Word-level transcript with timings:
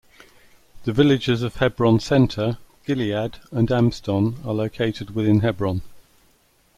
The 0.85 0.93
villages 0.93 1.43
of 1.43 1.57
Hebron 1.57 1.99
Center, 1.99 2.57
Gilead 2.87 3.37
and 3.51 3.67
Amston 3.69 4.43
are 4.43 4.51
located 4.51 5.13
within 5.13 5.41
Hebron. 5.41 5.83